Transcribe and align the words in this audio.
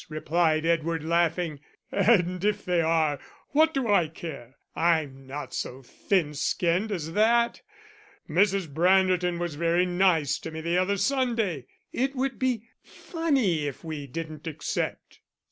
replied 0.09 0.65
Edward, 0.65 1.03
laughing. 1.03 1.59
"And 1.91 2.43
if 2.43 2.65
they 2.65 2.81
are, 2.81 3.19
what 3.49 3.71
do 3.71 3.87
I 3.87 4.07
care? 4.07 4.55
I'm 4.75 5.27
not 5.27 5.53
so 5.53 5.83
thin 5.83 6.33
skinned 6.33 6.91
as 6.91 7.13
that. 7.13 7.61
Mrs. 8.27 8.65
Branderton 8.67 9.37
was 9.37 9.53
very 9.53 9.85
nice 9.85 10.39
to 10.39 10.49
me 10.49 10.59
the 10.59 10.75
other 10.75 10.97
Sunday; 10.97 11.67
it 11.93 12.15
would 12.15 12.39
be 12.39 12.67
funny 12.81 13.67
if 13.67 13.83
we 13.83 14.07
didn't 14.07 14.47
accept." 14.47 15.19